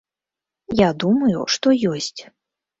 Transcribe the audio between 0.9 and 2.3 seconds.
думаю, што ёсць.